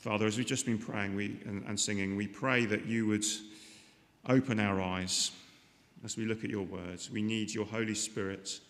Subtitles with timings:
[0.00, 3.24] Father, as we've just been praying we, and, and singing, we pray that you would
[4.26, 5.30] open our eyes
[6.02, 7.10] as we look at your words.
[7.10, 8.60] We need your Holy Spirit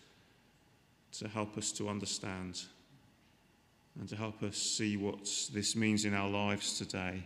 [1.13, 2.61] to help us to understand
[3.97, 5.23] and to help us see what
[5.53, 7.23] this means in our lives today.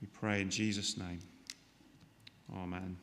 [0.00, 1.18] We pray in Jesus' name.
[2.56, 2.96] Amen.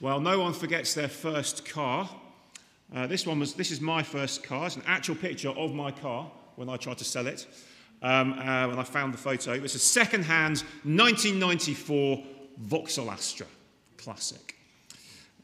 [0.00, 2.08] Well, no one forgets their first car.
[2.94, 4.66] Uh, this one was, this is my first car.
[4.66, 7.46] It's an actual picture of my car when I tried to sell it.
[8.02, 12.22] Um, uh, when I found the photo, it's a second-hand 1994
[12.58, 13.46] Vauxhall Astra,
[13.96, 14.56] classic.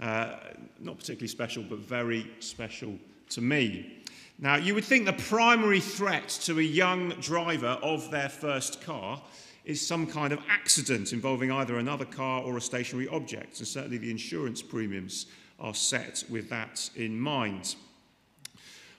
[0.01, 0.37] Uh,
[0.80, 2.95] not particularly special, but very special
[3.30, 3.98] to me.
[4.38, 9.20] Now, you would think the primary threat to a young driver of their first car
[9.65, 13.98] is some kind of accident involving either another car or a stationary object, and certainly
[13.98, 15.27] the insurance premiums
[15.59, 17.74] are set with that in mind.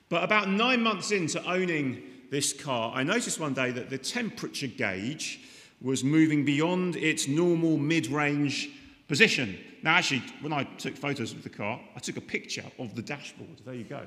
[0.09, 4.67] But about nine months into owning this car, I noticed one day that the temperature
[4.67, 5.39] gauge
[5.81, 8.69] was moving beyond its normal mid range
[9.07, 9.57] position.
[9.81, 13.01] Now, actually, when I took photos of the car, I took a picture of the
[13.01, 13.61] dashboard.
[13.65, 14.01] There you go.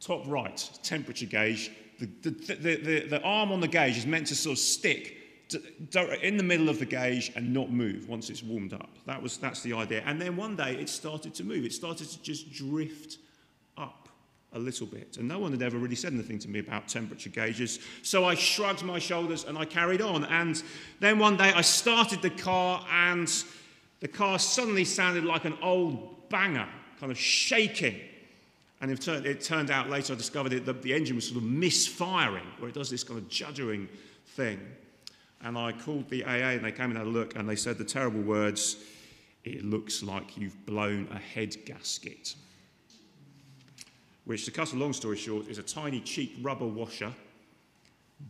[0.00, 1.70] Top right, temperature gauge.
[1.98, 5.18] The, the, the, the, the arm on the gauge is meant to sort of stick
[6.22, 8.90] in the middle of the gauge and not move once it's warmed up.
[9.06, 10.02] That was, that's the idea.
[10.06, 11.64] And then one day it started to move.
[11.64, 13.18] It started to just drift
[14.54, 15.16] a little bit.
[15.16, 17.80] And no one had ever really said anything to me about temperature gauges.
[18.02, 20.24] So I shrugged my shoulders and I carried on.
[20.26, 20.62] And
[21.00, 23.32] then one day I started the car and
[24.00, 26.68] the car suddenly sounded like an old banger,
[27.00, 27.98] kind of shaking.
[28.80, 31.44] And it turned, it turned out later I discovered that the engine was sort of
[31.44, 33.88] misfiring, where it does this kind of juddering
[34.26, 34.60] thing.
[35.42, 37.78] And I called the AA and they came and had a look and they said
[37.78, 38.76] the terrible words,
[39.44, 42.34] it looks like you've blown a head gasket
[44.24, 47.12] which, to cut a long story short, is a tiny, cheap rubber washer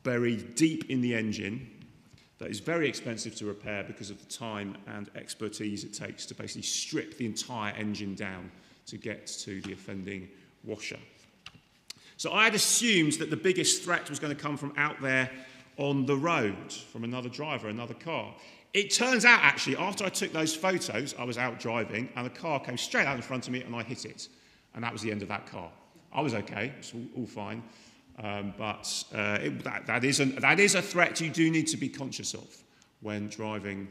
[0.02, 1.68] buried deep in the engine
[2.38, 6.34] that is very expensive to repair because of the time and expertise it takes to
[6.34, 8.50] basically strip the entire engine down
[8.86, 10.28] to get to the offending
[10.64, 10.98] washer.
[12.16, 15.30] So I had assumed that the biggest threat was going to come from out there
[15.76, 18.34] on the road, from another driver, another car.
[18.74, 22.30] It turns out, actually, after I took those photos, I was out driving and a
[22.30, 24.28] car came straight out in front of me and I hit it.
[24.74, 25.70] And that was the end of that car.
[26.14, 27.62] I was okay, it's all, all fine.
[28.22, 31.66] Um, but uh, it, that, that, is an, that is a threat you do need
[31.68, 32.62] to be conscious of
[33.00, 33.88] when driving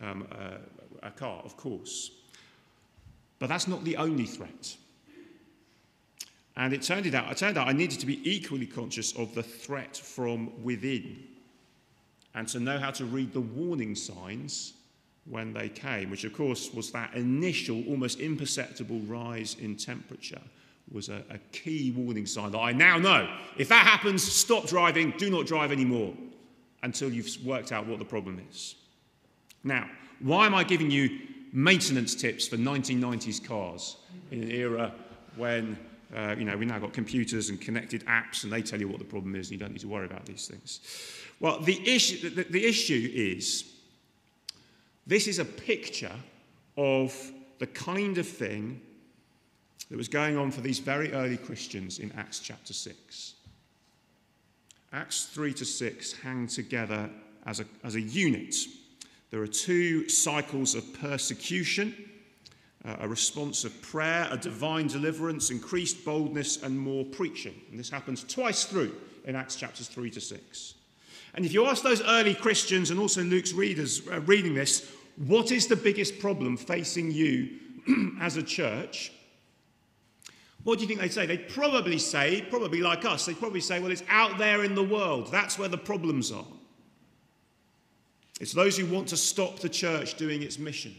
[0.00, 2.10] um, a, a car, of course.
[3.38, 4.76] But that's not the only threat.
[6.56, 9.42] And it turned out, it turned out I needed to be equally conscious of the
[9.42, 11.22] threat from within
[12.34, 14.74] and to know how to read the warning signs
[15.24, 20.40] when they came, which of course was that initial, almost imperceptible rise in temperature
[20.94, 23.28] was a, a key warning sign that I now know.
[23.56, 26.14] If that happens, stop driving, do not drive anymore
[26.82, 28.74] until you've worked out what the problem is.
[29.64, 29.88] Now,
[30.20, 31.18] why am I giving you
[31.52, 33.96] maintenance tips for 1990s cars
[34.30, 34.92] in an era
[35.36, 35.78] when
[36.14, 38.98] uh, you know, we now got computers and connected apps and they tell you what
[38.98, 40.80] the problem is and you don't need to worry about these things.
[41.40, 43.64] Well, the issue, the, the issue is
[45.06, 46.12] this is a picture
[46.76, 48.80] of the kind of thing
[49.92, 53.34] that was going on for these very early Christians in Acts chapter 6.
[54.90, 57.10] Acts 3 to 6 hang together
[57.44, 58.54] as a, as a unit.
[59.30, 61.94] There are two cycles of persecution
[62.86, 67.60] uh, a response of prayer, a divine deliverance, increased boldness, and more preaching.
[67.70, 70.74] And this happens twice through in Acts chapters 3 to 6.
[71.34, 75.52] And if you ask those early Christians and also Luke's readers uh, reading this, what
[75.52, 77.58] is the biggest problem facing you
[78.22, 79.12] as a church?
[80.64, 81.26] What do you think they'd say?
[81.26, 84.82] They'd probably say, probably like us, they'd probably say, well, it's out there in the
[84.82, 85.30] world.
[85.32, 86.46] That's where the problems are.
[88.40, 90.94] It's those who want to stop the church doing its mission,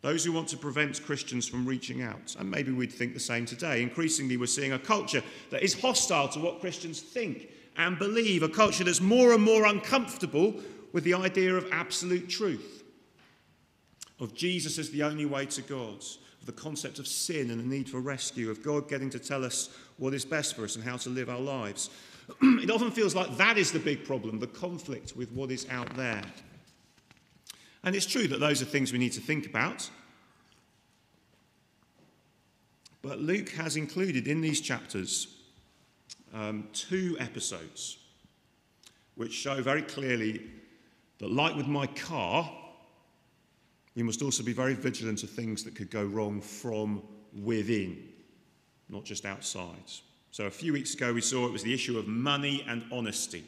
[0.00, 2.34] those who want to prevent Christians from reaching out.
[2.38, 3.82] And maybe we'd think the same today.
[3.82, 8.48] Increasingly, we're seeing a culture that is hostile to what Christians think and believe, a
[8.48, 10.54] culture that's more and more uncomfortable
[10.92, 12.84] with the idea of absolute truth,
[14.20, 16.04] of Jesus as the only way to God
[16.46, 19.70] the concept of sin and the need for rescue, of God getting to tell us
[19.96, 21.90] what is best for us and how to live our lives.
[22.42, 25.94] it often feels like that is the big problem, the conflict with what is out
[25.96, 26.22] there.
[27.84, 29.90] And it's true that those are things we need to think about.
[33.02, 35.26] But Luke has included in these chapters
[36.32, 37.98] um, two episodes
[39.16, 40.42] which show very clearly
[41.18, 42.50] that, like with my car,
[43.94, 47.02] we must also be very vigilant of things that could go wrong from
[47.42, 48.08] within,
[48.88, 49.90] not just outside.
[50.30, 53.44] So a few weeks ago, we saw it was the issue of money and honesty.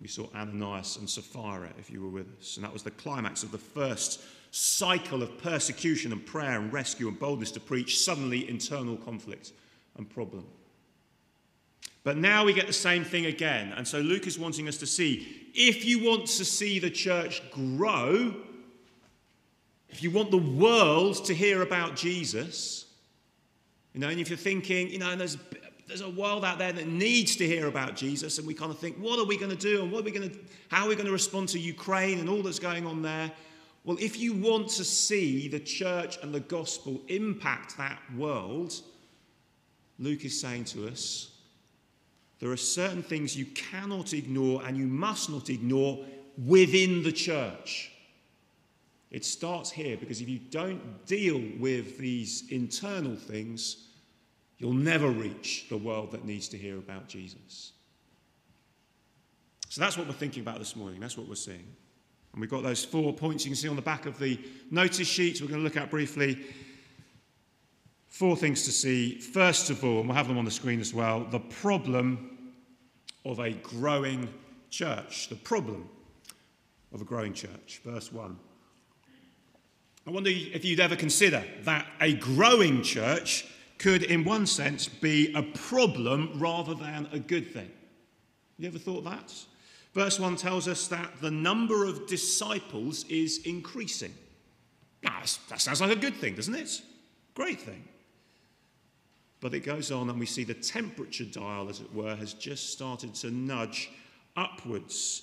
[0.00, 2.56] We saw Ananias and Sapphira, if you were with us.
[2.56, 4.20] And that was the climax of the first
[4.50, 9.52] cycle of persecution and prayer and rescue and boldness to preach, suddenly internal conflict
[9.96, 10.46] and problem.
[12.02, 13.72] But now we get the same thing again.
[13.72, 17.40] And so Luke is wanting us to see if you want to see the church
[17.50, 18.34] grow,
[19.94, 22.86] if you want the world to hear about Jesus,
[23.92, 25.38] you know, and if you're thinking, you know, there's
[25.86, 28.78] there's a world out there that needs to hear about Jesus, and we kind of
[28.78, 30.36] think, what are we going to do, and what are we going to,
[30.68, 33.30] how are we going to respond to Ukraine and all that's going on there?
[33.84, 38.74] Well, if you want to see the church and the gospel impact that world,
[40.00, 41.30] Luke is saying to us,
[42.40, 46.04] there are certain things you cannot ignore and you must not ignore
[46.44, 47.92] within the church.
[49.14, 53.84] It starts here because if you don't deal with these internal things,
[54.58, 57.72] You'll never reach the world that needs to hear about Jesus.
[59.68, 61.00] So that's what we're thinking about this morning.
[61.00, 61.66] That's what we're seeing.
[62.32, 64.40] And we've got those four points you can see on the back of the
[64.70, 66.46] notice sheet we're going to look at briefly.
[68.06, 69.18] Four things to see.
[69.18, 72.48] First of all, and we'll have them on the screen as well, the problem
[73.24, 74.28] of a growing
[74.70, 75.28] church.
[75.28, 75.88] The problem
[76.92, 77.80] of a growing church.
[77.84, 78.38] Verse 1.
[80.06, 83.46] I wonder if you'd ever consider that a growing church
[83.78, 87.70] could, in one sense, be a problem rather than a good thing.
[88.58, 89.32] You ever thought that?
[89.94, 94.12] Verse 1 tells us that the number of disciples is increasing.
[95.02, 96.82] That sounds like a good thing, doesn't it?
[97.34, 97.84] Great thing.
[99.40, 102.72] But it goes on, and we see the temperature dial, as it were, has just
[102.72, 103.90] started to nudge
[104.36, 105.22] upwards.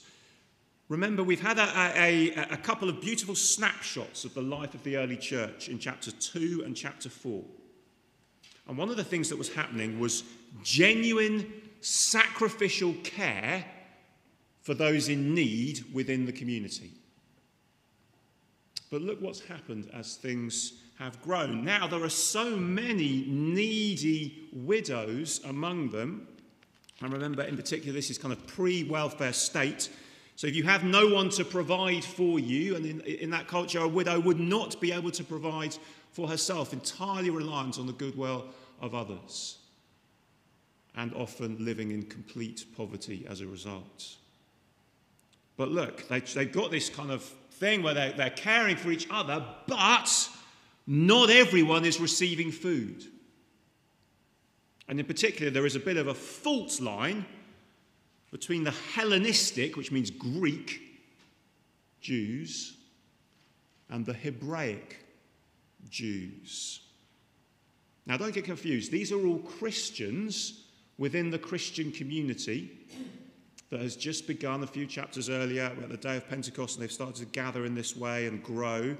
[0.91, 4.97] Remember, we've had a, a, a, couple of beautiful snapshots of the life of the
[4.97, 7.41] early church in chapter 2 and chapter 4.
[8.67, 10.25] And one of the things that was happening was
[10.63, 11.49] genuine
[11.79, 13.63] sacrificial care
[14.63, 16.91] for those in need within the community.
[18.91, 21.63] But look what's happened as things have grown.
[21.63, 26.27] Now there are so many needy widows among them.
[26.99, 29.89] And remember, in particular, this is kind of pre welfare state.
[30.41, 33.77] So if you have no one to provide for you, and in, in that culture,
[33.77, 35.77] a widow would not be able to provide
[36.13, 38.47] for herself, entirely reliant on the goodwill
[38.81, 39.59] of others,
[40.95, 44.15] and often living in complete poverty as a result.
[45.57, 49.05] But look, they, they've got this kind of thing where they're, they're caring for each
[49.11, 50.27] other, but
[50.87, 53.05] not everyone is receiving food.
[54.87, 57.27] And in particular, there is a bit of a fault line
[58.31, 60.81] between the Hellenistic, which means Greek,
[61.99, 62.77] Jews,
[63.89, 65.05] and the Hebraic
[65.89, 66.81] Jews.
[68.05, 68.91] Now, don't get confused.
[68.91, 70.63] These are all Christians
[70.97, 72.71] within the Christian community
[73.69, 76.91] that has just begun a few chapters earlier at the day of Pentecost, and they've
[76.91, 78.95] started to gather in this way and grow.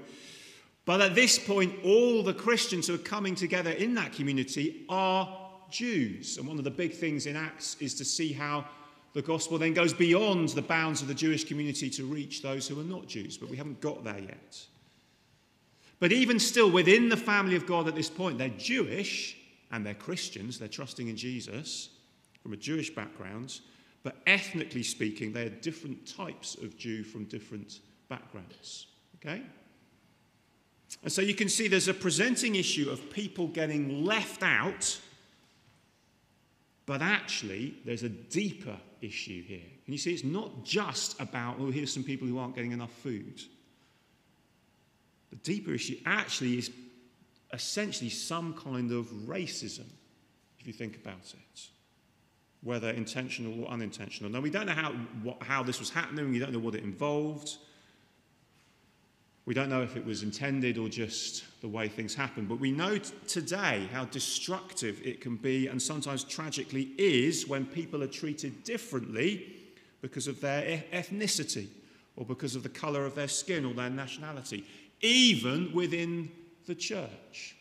[0.84, 5.50] But at this point, all the Christians who are coming together in that community are
[5.70, 6.38] Jews.
[6.38, 8.66] And one of the big things in Acts is to see how
[9.14, 12.80] the gospel then goes beyond the bounds of the Jewish community to reach those who
[12.80, 13.36] are not Jews.
[13.36, 14.64] But we haven't got there yet.
[16.00, 19.36] But even still, within the family of God at this point, they're Jewish
[19.70, 21.90] and they're Christians, they're trusting in Jesus
[22.42, 23.60] from a Jewish background,
[24.02, 28.86] but ethnically speaking, they're different types of Jew from different backgrounds.
[29.16, 29.42] Okay?
[31.02, 34.98] And so you can see there's a presenting issue of people getting left out,
[36.84, 39.68] but actually there's a deeper issue here.
[39.86, 42.92] And you see it's not just about, oh, here's some people who aren't getting enough
[42.92, 43.42] food.
[45.30, 46.70] The deeper issue actually is
[47.52, 49.86] essentially some kind of racism,
[50.58, 51.60] if you think about it,
[52.62, 54.30] whether intentional or unintentional.
[54.30, 54.92] Now, we don't know how,
[55.22, 57.56] what, how this was happening, we don't know what it involved.
[59.44, 62.70] We don't know if it was intended or just the way things happen, but we
[62.70, 68.08] know t- today how destructive it can be and sometimes tragically is when people are
[68.08, 69.56] treated differently
[70.00, 71.66] because of their e- ethnicity
[72.14, 74.64] or because of the colour of their skin or their nationality
[75.00, 76.30] even within
[76.66, 77.56] the church.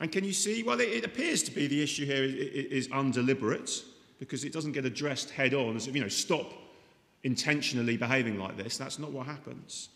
[0.00, 0.64] And can you see?
[0.64, 3.84] Well, it, it appears to be the issue here is, is undeliberate
[4.18, 6.52] because it doesn't get addressed head on as if, you know, stop
[7.24, 8.78] intentionally behaving like this.
[8.78, 9.88] That's not what happens.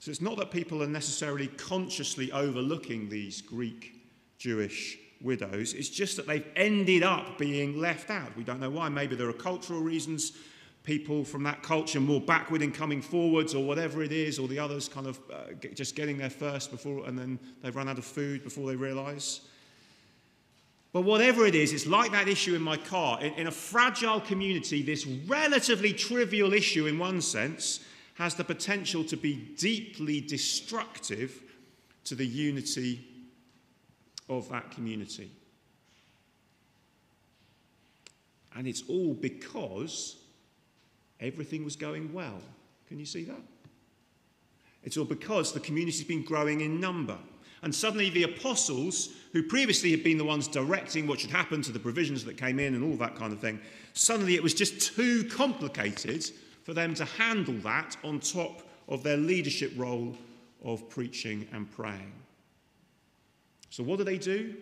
[0.00, 4.00] So it's not that people are necessarily consciously overlooking these Greek
[4.38, 8.34] Jewish widows, it's just that they've ended up being left out.
[8.36, 8.88] We don't know why.
[8.88, 10.32] Maybe there are cultural reasons,
[10.82, 14.58] people from that culture more backward in coming forwards or whatever it is, or the
[14.58, 18.04] others kind of uh, just getting there first before, and then they've run out of
[18.04, 19.42] food before they realize.
[20.92, 23.20] But whatever it is, it's like that issue in my car.
[23.22, 27.80] In, in a fragile community, this relatively trivial issue, in one sense,
[28.14, 31.42] has the potential to be deeply destructive
[32.04, 33.06] to the unity
[34.28, 35.30] of that community.
[38.56, 40.16] And it's all because
[41.20, 42.40] everything was going well.
[42.88, 43.40] Can you see that?
[44.82, 47.18] It's all because the community's been growing in number.
[47.62, 51.72] And suddenly the apostles, who previously had been the ones directing what should happen to
[51.72, 53.60] the provisions that came in and all that kind of thing,
[53.92, 56.30] suddenly it was just too complicated
[56.64, 60.16] for them to handle that on top of their leadership role
[60.64, 62.12] of preaching and praying.
[63.70, 64.56] So, what do they do?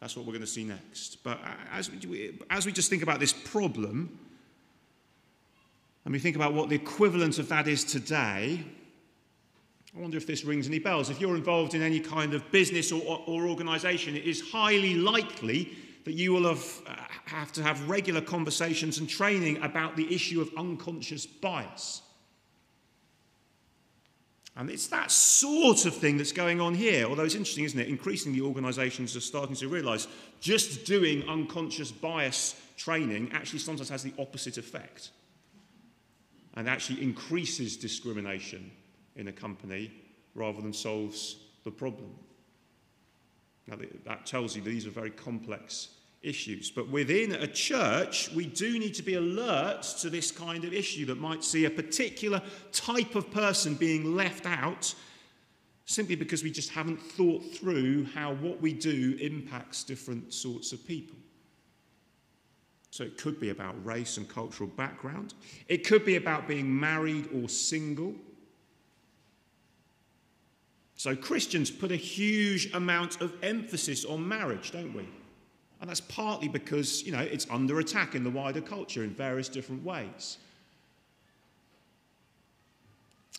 [0.00, 1.22] That's what we're going to see next.
[1.22, 1.38] But
[1.70, 4.18] as we, as we just think about this problem,
[6.04, 8.64] and we think about what the equivalent of that is today,
[9.94, 11.10] I wonder if this rings any bells.
[11.10, 14.94] If you're involved in any kind of business or, or, or organisation, it is highly
[14.94, 16.94] likely that you will have, uh,
[17.26, 22.02] have to have regular conversations and training about the issue of unconscious bias.
[24.56, 27.06] And it's that sort of thing that's going on here.
[27.06, 27.88] Although it's interesting, isn't it?
[27.88, 30.08] Increasingly, organisations are starting to realise
[30.40, 35.10] just doing unconscious bias training actually sometimes has the opposite effect
[36.54, 38.70] and actually increases discrimination
[39.16, 39.92] in a company
[40.34, 42.10] rather than solves the problem.
[43.66, 45.88] Now, that tells you these are very complex
[46.22, 46.70] issues.
[46.70, 51.06] But within a church, we do need to be alert to this kind of issue
[51.06, 52.40] that might see a particular
[52.72, 54.94] type of person being left out
[55.84, 60.86] simply because we just haven't thought through how what we do impacts different sorts of
[60.86, 61.16] people.
[62.90, 65.34] So it could be about race and cultural background.
[65.68, 68.14] It could be about being married or single.
[71.02, 75.04] So Christians put a huge amount of emphasis on marriage, don't we?
[75.80, 79.48] And that's partly because, you know, it's under attack in the wider culture in various
[79.48, 80.38] different ways.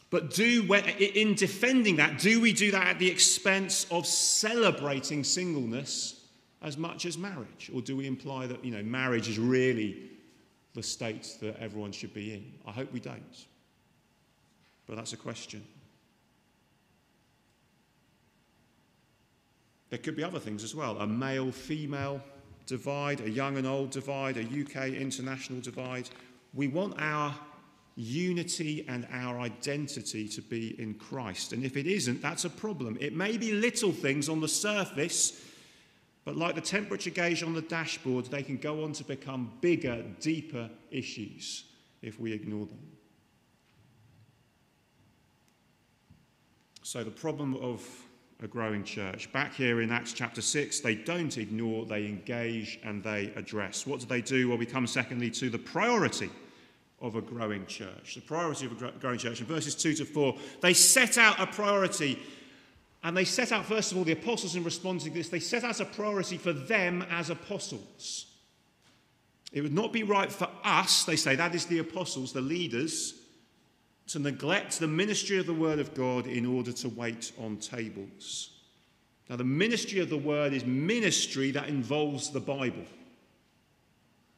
[0.09, 6.19] But do, in defending that, do we do that at the expense of celebrating singleness
[6.61, 7.71] as much as marriage?
[7.73, 10.09] Or do we imply that, you know, marriage is really
[10.73, 12.43] the state that everyone should be in?
[12.67, 13.45] I hope we don't.
[14.85, 15.63] But that's a question.
[19.93, 22.19] There could be other things as well a male female
[22.65, 26.09] divide, a young and old divide, a UK international divide.
[26.55, 27.35] We want our
[27.95, 31.53] unity and our identity to be in Christ.
[31.53, 32.97] And if it isn't, that's a problem.
[32.99, 35.39] It may be little things on the surface,
[36.25, 40.03] but like the temperature gauge on the dashboard, they can go on to become bigger,
[40.19, 41.65] deeper issues
[42.01, 42.81] if we ignore them.
[46.81, 47.87] So, the problem of
[48.43, 49.31] a growing church.
[49.31, 53.87] Back here in Acts chapter 6, they don't ignore, they engage and they address.
[53.87, 54.49] What do they do?
[54.49, 56.29] Well, we come secondly to the priority
[56.99, 58.15] of a growing church.
[58.15, 59.39] The priority of a growing church.
[59.39, 62.19] In verses 2 to 4, they set out a priority.
[63.01, 65.63] And they set out, first of all, the apostles in response to this, they set
[65.63, 68.25] out a priority for them as apostles.
[69.53, 73.13] It would not be right for us, they say, that is the apostles, the leaders,
[74.07, 78.51] to neglect the ministry of the Word of God in order to wait on tables.
[79.29, 82.85] Now, the ministry of the Word is ministry that involves the Bible.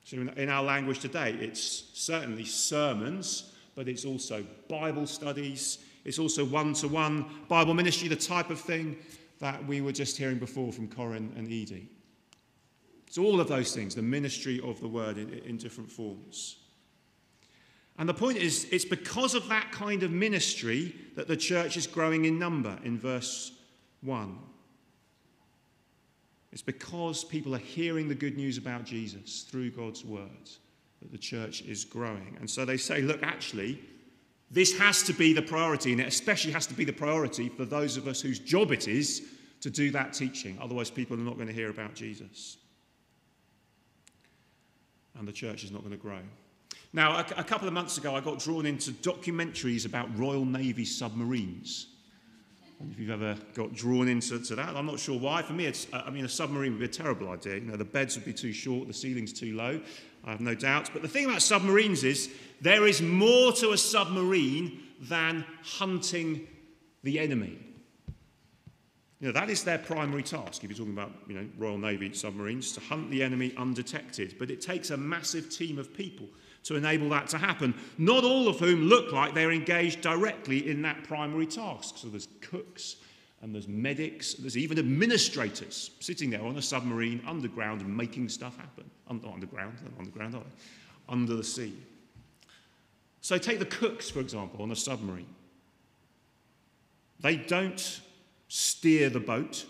[0.03, 6.45] So, in our language today, it's certainly sermons, but it's also Bible studies, it's also
[6.45, 8.97] one to one Bible ministry, the type of thing
[9.39, 11.89] that we were just hearing before from Corin and Edie.
[13.09, 16.57] So, all of those things, the ministry of the Word in, in different forms.
[17.97, 21.87] And the point is, it's because of that kind of ministry that the church is
[21.87, 23.53] growing in number in verse
[24.01, 24.37] 1.
[26.51, 30.49] It's because people are hearing the good news about Jesus through God's word
[31.01, 32.37] that the church is growing.
[32.39, 33.79] And so they say, look, actually,
[34.51, 37.65] this has to be the priority, and it especially has to be the priority for
[37.65, 39.23] those of us whose job it is
[39.61, 40.57] to do that teaching.
[40.61, 42.57] Otherwise, people are not going to hear about Jesus.
[45.17, 46.19] And the church is not going to grow.
[46.95, 50.85] Now, a, a, couple of months ago, I got drawn into documentaries about Royal Navy
[50.85, 51.87] submarines.
[52.89, 55.41] if you've ever got drawn into that, I'm not sure why.
[55.41, 57.55] For me, it's, I mean, a submarine would be a terrible idea.
[57.55, 59.81] You know, the beds would be too short, the ceiling's too low.
[60.23, 60.91] I have no doubt.
[60.93, 66.47] But the thing about submarines is there is more to a submarine than hunting
[67.03, 67.59] the enemy.
[69.19, 72.13] You know, that is their primary task, if you're talking about you know, Royal Navy
[72.13, 74.35] submarines, to hunt the enemy undetected.
[74.39, 76.27] But it takes a massive team of people
[76.65, 80.81] to enable that to happen, not all of whom look like they're engaged directly in
[80.81, 81.97] that primary task.
[81.97, 82.97] So there's cooks
[83.41, 88.29] and there's medics, and there's even administrators sitting there on a submarine underground and making
[88.29, 88.89] stuff happen.
[89.07, 91.13] Under, underground, underground, are they?
[91.13, 91.77] Under the sea.
[93.21, 95.27] So take the cooks, for example, on a submarine.
[97.19, 98.01] They don't
[98.47, 99.65] steer the boat.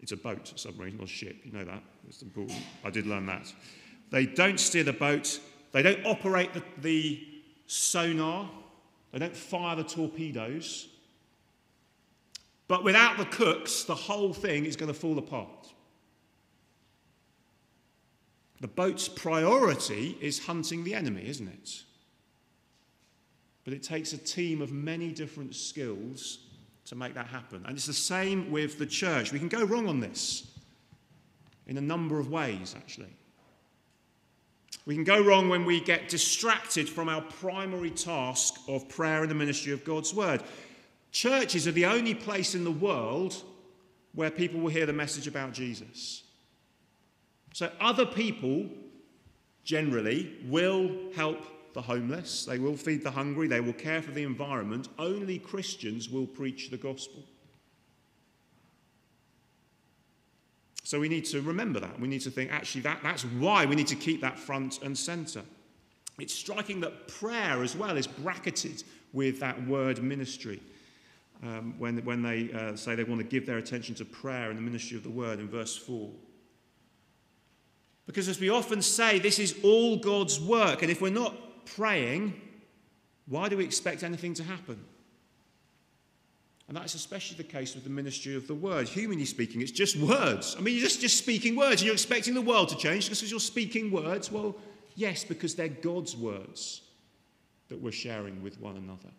[0.00, 1.36] It's a boat, a submarine, not a ship.
[1.44, 1.82] You know that.
[2.08, 2.58] It's important.
[2.84, 3.52] I did learn that.
[4.10, 5.40] They don't steer the boat.
[5.72, 7.26] They don't operate the, the
[7.66, 8.50] sonar.
[9.12, 10.88] They don't fire the torpedoes.
[12.68, 15.68] But without the cooks, the whole thing is going to fall apart.
[18.60, 21.82] The boat's priority is hunting the enemy, isn't it?
[23.64, 26.38] But it takes a team of many different skills
[26.86, 27.62] to make that happen.
[27.66, 29.32] And it's the same with the church.
[29.32, 30.50] We can go wrong on this
[31.66, 33.14] in a number of ways, actually.
[34.86, 39.30] We can go wrong when we get distracted from our primary task of prayer and
[39.30, 40.42] the ministry of God's word.
[41.10, 43.42] Churches are the only place in the world
[44.14, 46.22] where people will hear the message about Jesus.
[47.52, 48.68] So, other people
[49.64, 54.22] generally will help the homeless, they will feed the hungry, they will care for the
[54.22, 54.88] environment.
[54.98, 57.24] Only Christians will preach the gospel.
[60.84, 61.98] So we need to remember that.
[61.98, 64.96] We need to think, actually, that, that's why we need to keep that front and
[64.96, 65.42] centre.
[66.18, 70.60] It's striking that prayer as well is bracketed with that word ministry.
[71.42, 74.58] Um, when, when they uh, say they want to give their attention to prayer and
[74.58, 76.10] the ministry of the word in verse 4.
[78.06, 82.38] Because as we often say, this is all God's work, and if we're not praying,
[83.26, 84.84] why do we expect anything to happen?
[86.66, 88.88] And that's especially the case with the ministry of the word.
[88.88, 90.56] Humanly speaking, it's just words.
[90.58, 93.30] I mean, you're just, just speaking words, and you're expecting the world to change because
[93.30, 94.32] you're speaking words.
[94.32, 94.56] Well,
[94.96, 96.80] yes, because they're God's words
[97.68, 99.10] that we're sharing with one another.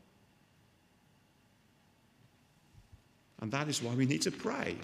[3.42, 4.76] And that is why we need to pray.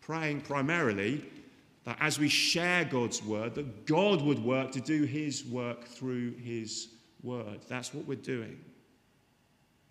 [0.00, 1.22] Praying primarily
[1.84, 6.32] that as we share God's word, that God would work to do his work through
[6.36, 6.88] his
[7.22, 7.60] word.
[7.68, 8.58] That's what we're doing.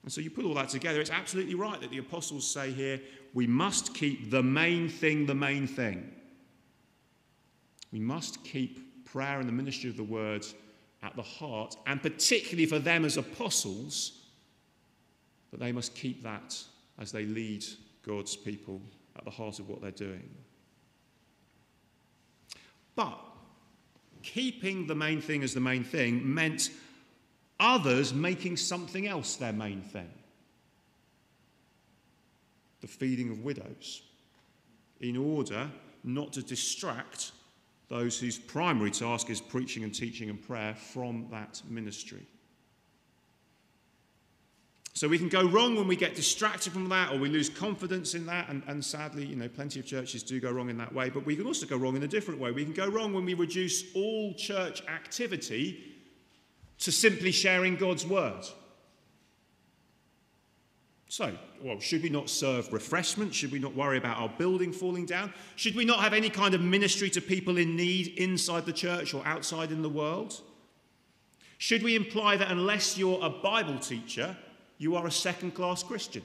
[0.03, 2.99] And so you put all that together, it's absolutely right that the apostles say here
[3.33, 6.11] we must keep the main thing the main thing.
[7.91, 10.45] We must keep prayer and the ministry of the word
[11.01, 14.27] at the heart, and particularly for them as apostles,
[15.51, 16.61] that they must keep that
[16.99, 17.63] as they lead
[18.05, 18.81] God's people
[19.17, 20.29] at the heart of what they're doing.
[22.95, 23.17] But
[24.21, 26.69] keeping the main thing as the main thing meant
[27.59, 30.09] others making something else their main thing
[32.81, 34.03] the feeding of widows,
[35.01, 35.69] in order
[36.03, 37.31] not to distract
[37.89, 42.25] those whose primary task is preaching and teaching and prayer from that ministry.
[44.93, 48.15] So we can go wrong when we get distracted from that or we lose confidence
[48.15, 48.49] in that.
[48.49, 51.09] And, and, sadly, you know, plenty of churches do go wrong in that way.
[51.09, 52.51] But we can also go wrong in a different way.
[52.51, 55.98] We can go wrong when we reduce all church activity
[56.79, 58.45] to simply sharing God's word.
[61.09, 63.33] So, well, should we not serve refreshment?
[63.33, 65.33] Should we not worry about our building falling down?
[65.55, 69.13] Should we not have any kind of ministry to people in need inside the church
[69.13, 70.39] or outside in the world?
[71.57, 74.37] Should we imply that unless you're a Bible teacher,
[74.77, 76.23] you are a second class Christian.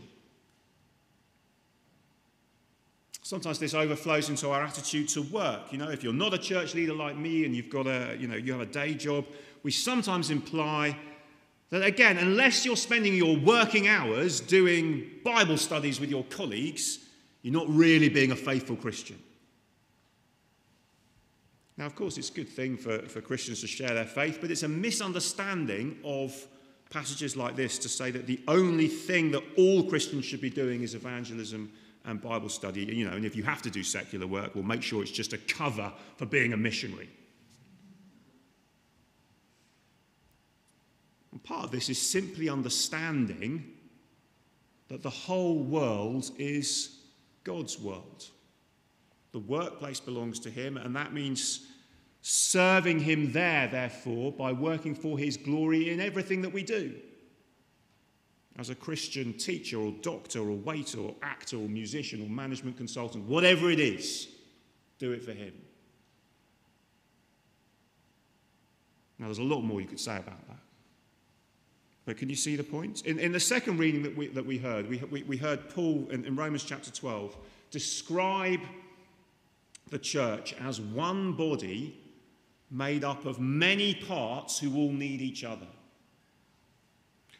[3.22, 5.72] Sometimes this overflows into our attitude to work.
[5.72, 8.28] You know, if you're not a church leader like me and you've got a, you
[8.28, 9.24] know, you have a day job,
[9.64, 10.96] we sometimes imply
[11.70, 17.00] that again, unless you're spending your working hours doing Bible studies with your colleagues,
[17.42, 19.18] you're not really being a faithful Christian.
[21.76, 24.52] Now, of course, it's a good thing for, for Christians to share their faith, but
[24.52, 26.46] it's a misunderstanding of
[26.90, 30.82] passages like this to say that the only thing that all Christians should be doing
[30.82, 31.72] is evangelism
[32.04, 32.84] and Bible study.
[32.84, 35.32] You know, and if you have to do secular work, well, make sure it's just
[35.32, 37.08] a cover for being a missionary.
[41.34, 43.72] And part of this is simply understanding
[44.86, 47.00] that the whole world is
[47.42, 48.28] God's world.
[49.32, 51.66] The workplace belongs to Him, and that means
[52.22, 56.94] serving Him there, therefore, by working for His glory in everything that we do.
[58.56, 63.24] As a Christian teacher or doctor or waiter or actor or musician or management consultant,
[63.24, 64.28] whatever it is,
[65.00, 65.54] do it for Him.
[69.18, 70.63] Now, there's a lot more you could say about that.
[72.06, 73.06] But can you see the point?
[73.06, 76.06] In, in the second reading that we, that we heard, we, we, we heard Paul
[76.10, 77.36] in, in Romans chapter 12
[77.70, 78.60] describe
[79.90, 81.98] the church as one body
[82.70, 85.66] made up of many parts who all need each other.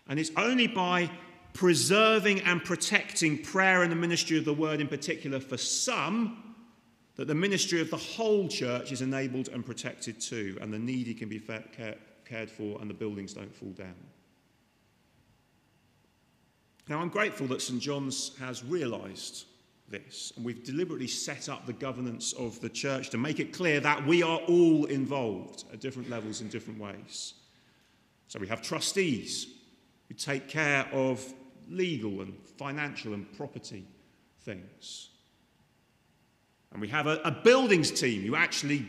[0.09, 1.11] And it's only by
[1.53, 6.55] preserving and protecting prayer and the ministry of the word in particular for some
[7.17, 11.15] that the ministry of the whole church is enabled and protected too, and the needy
[11.15, 11.41] can be
[12.25, 13.95] cared for and the buildings don't fall down.
[16.89, 17.81] Now, I'm grateful that St.
[17.81, 19.47] John's has realised
[19.89, 23.81] this, and we've deliberately set up the governance of the church to make it clear
[23.81, 27.35] that we are all involved at different levels in different ways.
[28.29, 29.47] So we have trustees
[30.09, 31.25] who take care of
[31.69, 33.87] legal and financial and property
[34.41, 35.09] things.
[36.73, 38.85] And we have a, a, buildings team who actually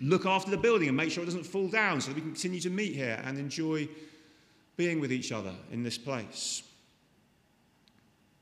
[0.00, 2.32] look after the building and make sure it doesn't fall down so that we can
[2.32, 3.88] continue to meet here and enjoy
[4.76, 6.62] being with each other in this place.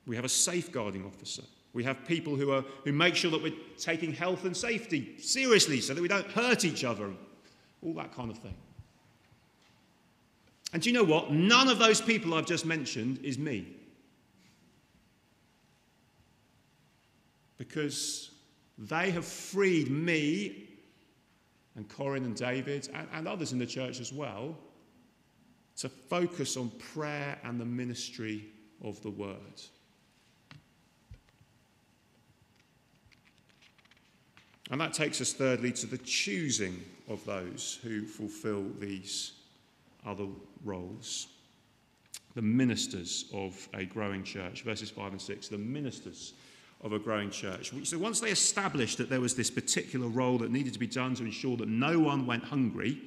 [0.06, 1.42] We have a safeguarding officer.
[1.72, 5.80] We have people who, are, who make sure that we're taking health and safety seriously
[5.80, 7.10] so that we don't hurt each other,
[7.82, 8.56] all that kind of thing.
[10.72, 11.30] And do you know what?
[11.30, 13.66] None of those people I've just mentioned is me.
[17.58, 18.30] Because
[18.78, 20.68] they have freed me
[21.76, 24.56] and Corin and David and, and others in the church as well
[25.76, 28.46] to focus on prayer and the ministry
[28.82, 29.36] of the word.
[34.70, 39.33] And that takes us, thirdly, to the choosing of those who fulfill these
[40.06, 40.26] other
[40.64, 41.26] roles.
[42.37, 46.35] The ministers of a growing church, verses 5 and 6, the ministers
[46.83, 47.72] of a growing church.
[47.83, 51.14] So once they established that there was this particular role that needed to be done
[51.16, 53.02] to ensure that no one went hungry,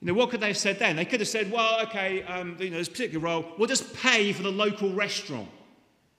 [0.00, 0.96] you know, what could they have said then?
[0.96, 4.32] They could have said, well, okay, um, you know, this particular role, we'll just pay
[4.32, 5.48] for the local restaurant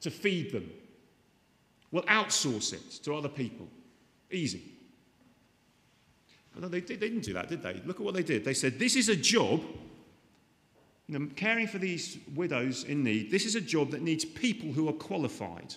[0.01, 0.71] to feed them.
[1.91, 3.67] We'll outsource it to other people.
[4.31, 4.63] Easy.
[6.59, 7.81] No, they, they didn't do that, did they?
[7.85, 8.43] Look at what they did.
[8.43, 9.63] They said, This is a job,
[11.35, 14.93] caring for these widows in need, this is a job that needs people who are
[14.93, 15.75] qualified.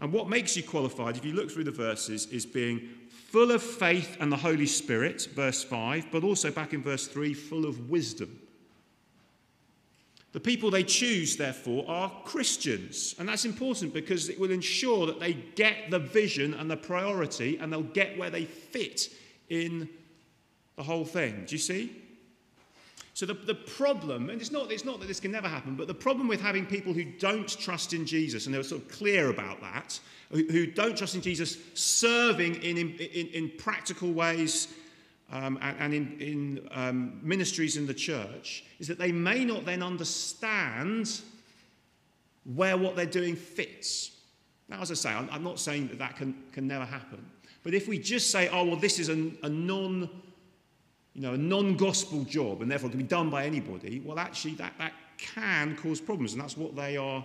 [0.00, 3.62] And what makes you qualified, if you look through the verses, is being full of
[3.62, 7.90] faith and the Holy Spirit, verse 5, but also back in verse 3, full of
[7.90, 8.38] wisdom.
[10.32, 13.14] The people they choose, therefore, are Christians.
[13.18, 17.56] And that's important because it will ensure that they get the vision and the priority
[17.56, 19.08] and they'll get where they fit
[19.48, 19.88] in
[20.76, 21.44] the whole thing.
[21.46, 21.96] Do you see?
[23.14, 25.88] So the, the problem, and it's not, it's not that this can never happen, but
[25.88, 28.88] the problem with having people who don't trust in Jesus, and they were sort of
[28.88, 29.98] clear about that,
[30.30, 34.68] who, who don't trust in Jesus, serving in, in, in practical ways
[35.30, 39.64] um, and, and, in, in um, ministries in the church, is that they may not
[39.64, 41.20] then understand
[42.54, 44.12] where what they're doing fits.
[44.68, 47.24] Now, as I say, I'm, I'm not saying that that can, can never happen.
[47.62, 50.08] But if we just say, oh, well, this is a, a non,
[51.14, 54.72] you know, a non-gospel job and therefore can be done by anybody, well, actually, that,
[54.78, 57.24] that can cause problems, and that's what they are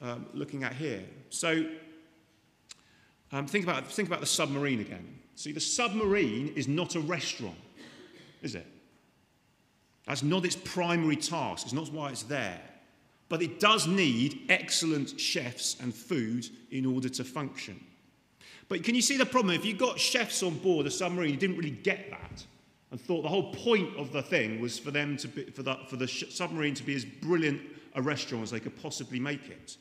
[0.00, 1.02] um, looking at here.
[1.30, 1.64] So
[3.30, 5.20] um, think, about, think about the submarine again.
[5.34, 7.56] See, the submarine is not a restaurant,
[8.42, 8.66] is it?
[10.06, 11.64] That's not its primary task.
[11.64, 12.60] It's not why it's there.
[13.28, 17.82] But it does need excellent chefs and food in order to function.
[18.68, 19.54] But can you see the problem?
[19.54, 22.44] If you got chefs on board a submarine, you didn't really get that
[22.90, 25.76] and thought the whole point of the thing was for them to be, for the,
[25.88, 27.60] for the submarine to be as brilliant
[27.94, 29.76] a restaurant as they could possibly make it.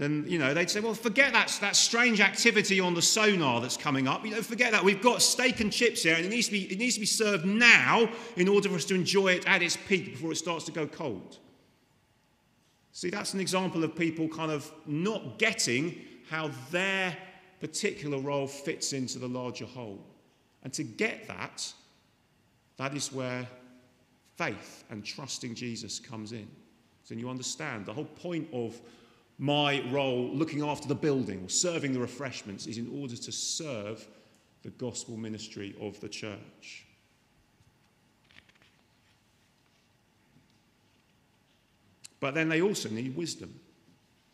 [0.00, 3.76] Then, you know, they'd say, well, forget that, that strange activity on the sonar that's
[3.76, 4.24] coming up.
[4.24, 4.82] You know, forget that.
[4.82, 7.06] We've got steak and chips here, and it needs, to be, it needs to be
[7.06, 10.64] served now in order for us to enjoy it at its peak before it starts
[10.64, 11.36] to go cold.
[12.92, 17.14] See, that's an example of people kind of not getting how their
[17.60, 20.02] particular role fits into the larger whole.
[20.62, 21.70] And to get that,
[22.78, 23.46] that is where
[24.38, 26.48] faith and trusting Jesus comes in.
[27.04, 28.80] So you understand the whole point of
[29.40, 34.06] my role looking after the building or serving the refreshments is in order to serve
[34.62, 36.84] the gospel ministry of the church.
[42.20, 43.58] But then they also need wisdom.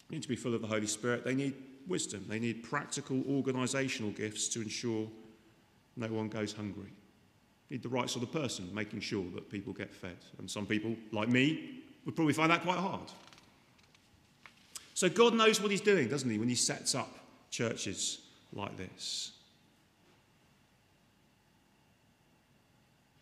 [0.09, 1.25] They need to be full of the Holy Spirit.
[1.25, 1.55] They need
[1.87, 2.25] wisdom.
[2.29, 5.07] They need practical organisational gifts to ensure
[5.97, 6.91] no one goes hungry.
[7.71, 10.17] They Need the right sort of person making sure that people get fed.
[10.39, 13.09] And some people, like me, would probably find that quite hard.
[14.97, 17.11] So God knows what He's doing, doesn't He, when He sets up
[17.51, 18.23] churches
[18.55, 19.33] like this?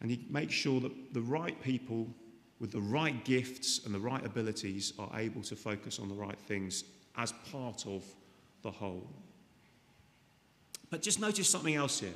[0.00, 2.06] And He makes sure that the right people
[2.60, 6.38] with the right gifts and the right abilities are able to focus on the right
[6.46, 6.84] things
[7.16, 8.04] as part of
[8.62, 9.08] the whole.
[10.90, 12.14] But just notice something else here.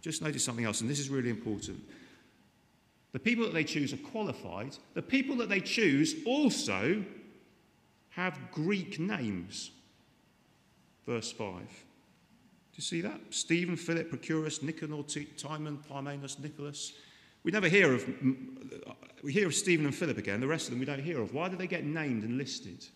[0.00, 1.80] Just notice something else, and this is really important.
[3.10, 4.76] The people that they choose are qualified.
[4.94, 7.04] The people that they choose also
[8.12, 9.70] have Greek names.
[11.06, 11.60] Verse 5.
[11.60, 13.20] Do you see that?
[13.30, 15.02] Stephen, Philip, Prochorus, Nicanor,
[15.36, 16.92] Timon, Parmenas, Nicholas.
[17.42, 20.40] We never hear of, uh, we hear of Stephen and Philip again.
[20.40, 21.34] The rest of them we don't hear of.
[21.34, 22.86] Why do they get named and listed?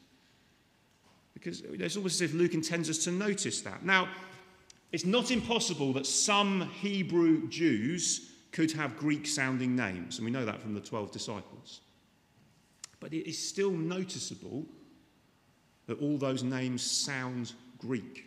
[1.35, 3.85] Because it's almost as if Luke intends us to notice that.
[3.85, 4.09] Now,
[4.93, 10.47] it's not impossible that some Hebrew Jews could have Greek sounding names, and we know
[10.47, 11.81] that from the 12 disciples.
[13.01, 14.65] But it is still noticeable
[15.87, 18.25] that all those names sound Greek.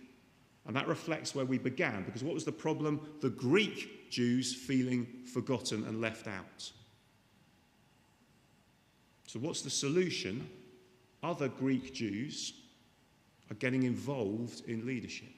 [0.65, 3.01] And that reflects where we began, because what was the problem?
[3.21, 6.71] The Greek Jews feeling forgotten and left out.
[9.27, 10.47] So, what's the solution?
[11.21, 12.53] Other Greek Jews
[13.51, 15.29] are getting involved in leadership.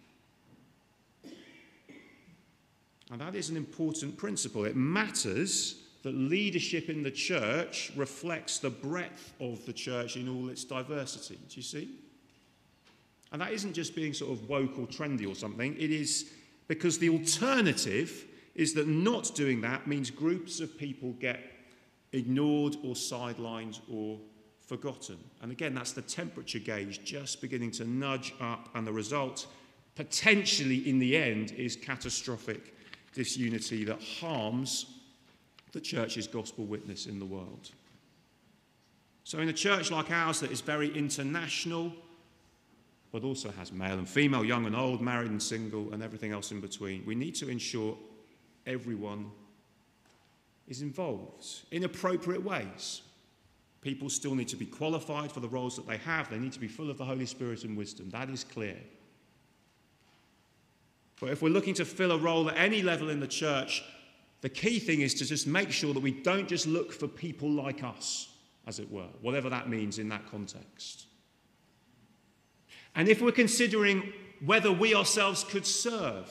[3.11, 4.63] And that is an important principle.
[4.63, 10.49] It matters that leadership in the church reflects the breadth of the church in all
[10.49, 11.35] its diversity.
[11.35, 11.89] Do you see?
[13.31, 16.31] And that isn't just being sort of woke or trendy or something, it is
[16.67, 21.39] because the alternative is that not doing that means groups of people get
[22.11, 24.19] ignored or sidelined or
[24.59, 25.17] forgotten.
[25.41, 29.47] And again, that's the temperature gauge just beginning to nudge up, and the result,
[29.95, 32.75] potentially in the end, is catastrophic
[33.13, 34.85] disunity that harms
[35.71, 37.71] the church's gospel witness in the world.
[39.23, 41.93] So, in a church like ours that is very international,
[43.11, 46.51] but also has male and female, young and old, married and single, and everything else
[46.51, 47.97] in between, we need to ensure
[48.65, 49.29] everyone
[50.67, 53.01] is involved in appropriate ways.
[53.81, 56.59] People still need to be qualified for the roles that they have, they need to
[56.59, 58.09] be full of the Holy Spirit and wisdom.
[58.11, 58.77] That is clear.
[61.19, 63.83] But if we're looking to fill a role at any level in the church,
[64.41, 67.49] the key thing is to just make sure that we don't just look for people
[67.49, 68.29] like us,
[68.65, 71.05] as it were, whatever that means in that context.
[72.95, 74.13] And if we're considering
[74.45, 76.29] whether we ourselves could serve,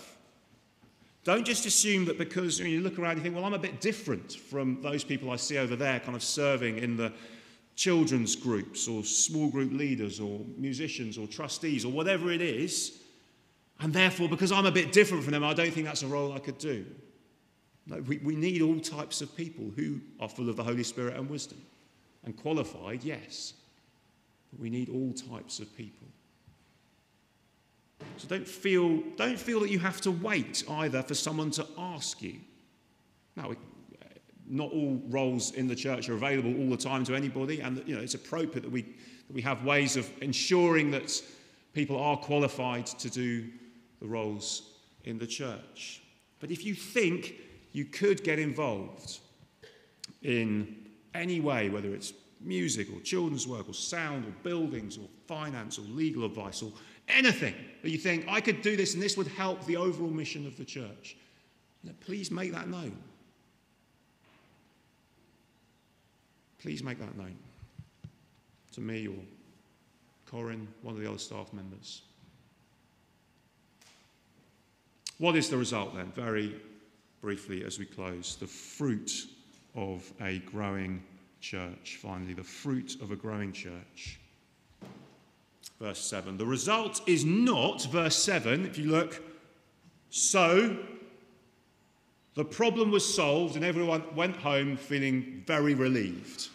[1.24, 3.80] don't just assume that because you look around and you think, well, I'm a bit
[3.80, 7.12] different from those people I see over there, kind of serving in the
[7.76, 12.98] children's groups or small group leaders or musicians or trustees or whatever it is.
[13.80, 16.32] And therefore, because I'm a bit different from them, I don't think that's a role
[16.32, 16.84] I could do.
[17.86, 21.16] No, we, we need all types of people who are full of the Holy Spirit
[21.16, 21.60] and wisdom.
[22.24, 23.54] And qualified, yes.
[24.50, 26.06] But we need all types of people.
[28.16, 32.22] So don't feel, don't feel that you have to wait either for someone to ask
[32.22, 32.36] you.
[33.36, 33.52] Now,
[34.50, 37.94] not all roles in the church are available all the time to anybody, and you
[37.94, 41.22] know, it's appropriate that we, that we have ways of ensuring that
[41.72, 43.48] people are qualified to do
[44.00, 44.70] the roles
[45.04, 46.02] in the church.
[46.40, 47.34] But if you think
[47.72, 49.20] you could get involved
[50.22, 50.76] in
[51.14, 55.82] any way, whether it's music or children's work or sound or buildings or finance or
[55.82, 56.72] legal advice or
[57.10, 60.46] anything that you think, I could do this and this would help the overall mission
[60.46, 61.16] of the church,
[62.00, 62.96] please make that known.
[66.58, 67.36] Please make that known
[68.72, 69.14] to me or
[70.30, 72.02] Corin, one of the other staff members.
[75.18, 76.12] What is the result then?
[76.12, 76.54] Very
[77.20, 78.36] briefly as we close.
[78.36, 79.10] The fruit
[79.74, 81.02] of a growing
[81.40, 81.98] church.
[82.00, 84.19] Finally, the fruit of a growing church.
[85.80, 86.36] Verse 7.
[86.36, 89.22] The result is not, verse 7, if you look,
[90.10, 90.76] so
[92.34, 96.48] the problem was solved and everyone went home feeling very relieved.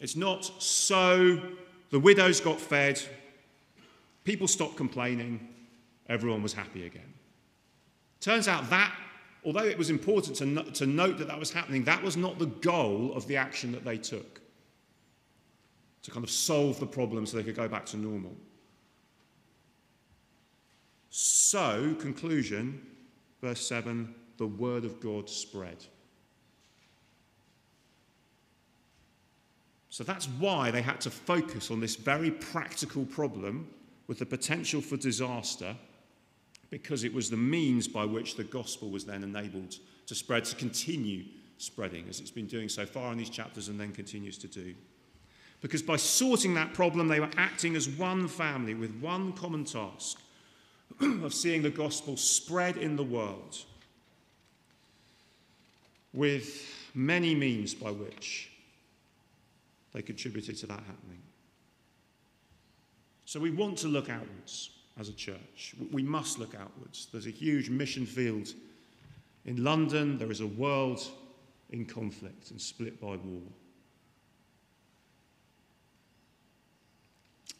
[0.00, 1.40] It's not so
[1.90, 3.00] the widows got fed,
[4.24, 5.48] people stopped complaining,
[6.08, 7.14] everyone was happy again.
[8.20, 8.92] Turns out that,
[9.44, 12.40] although it was important to, no- to note that that was happening, that was not
[12.40, 14.40] the goal of the action that they took
[16.04, 18.36] to kind of solve the problem so they could go back to normal.
[21.10, 22.80] So, conclusion,
[23.40, 25.76] verse 7 the word of God spread.
[29.90, 33.68] So that's why they had to focus on this very practical problem
[34.08, 35.76] with the potential for disaster
[36.70, 40.56] because it was the means by which the gospel was then enabled to spread, to
[40.56, 41.24] continue
[41.58, 44.74] spreading, as it's been doing so far in these chapters and then continues to do.
[45.64, 50.20] Because by sorting that problem, they were acting as one family with one common task
[51.00, 53.56] of seeing the gospel spread in the world
[56.12, 58.50] with many means by which
[59.94, 61.22] they contributed to that happening.
[63.24, 64.68] So we want to look outwards.
[65.00, 65.74] as a church.
[65.90, 67.08] We must look outwards.
[67.10, 68.52] There's a huge mission field
[69.46, 71.00] in London, there is a world
[71.70, 73.42] in conflict and split by war.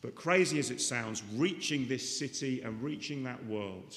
[0.03, 3.97] But crazy as it sounds, reaching this city and reaching that world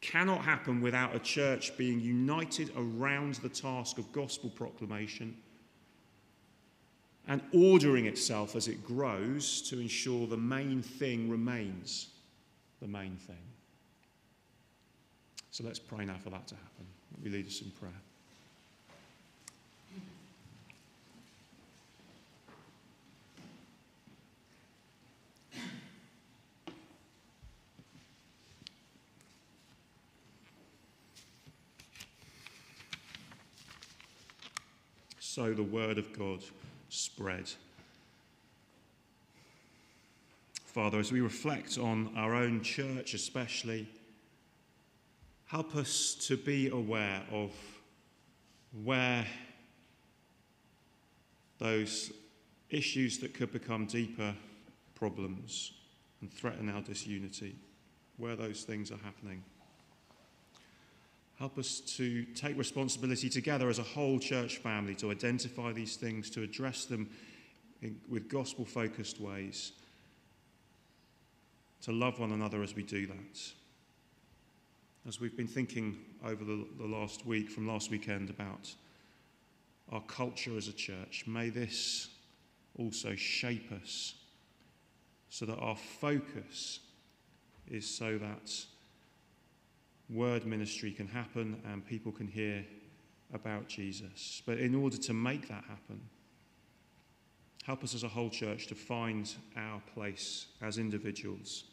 [0.00, 5.36] cannot happen without a church being united around the task of gospel proclamation
[7.28, 12.08] and ordering itself as it grows to ensure the main thing remains
[12.80, 13.36] the main thing.
[15.50, 16.86] So let's pray now for that to happen.
[17.12, 17.92] Let me lead us in prayer.
[35.32, 36.42] So the word of God
[36.88, 37.48] spread.
[40.64, 43.88] Father, as we reflect on our own church, especially,
[45.46, 47.52] help us to be aware of
[48.82, 49.24] where
[51.58, 52.10] those
[52.68, 54.34] issues that could become deeper
[54.96, 55.74] problems
[56.22, 57.54] and threaten our disunity,
[58.16, 59.44] where those things are happening.
[61.40, 66.28] Help us to take responsibility together as a whole church family to identify these things,
[66.28, 67.08] to address them
[67.80, 69.72] in, with gospel focused ways,
[71.80, 73.40] to love one another as we do that.
[75.08, 78.70] As we've been thinking over the, the last week, from last weekend, about
[79.90, 82.08] our culture as a church, may this
[82.78, 84.14] also shape us
[85.30, 86.80] so that our focus
[87.66, 88.52] is so that
[90.12, 92.64] word ministry can happen and people can hear
[93.32, 94.42] about Jesus.
[94.44, 96.00] But in order to make that happen,
[97.64, 101.64] help us as a whole church to find our place as individuals,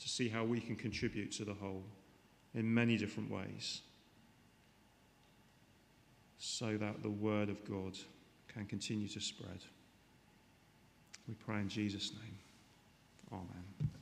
[0.00, 1.84] to see how we can contribute to the whole
[2.54, 3.80] in many different ways,
[6.38, 7.96] so that the word of God
[8.52, 9.60] can continue to spread.
[11.28, 12.38] We pray in Jesus' name.
[13.32, 14.01] Amen.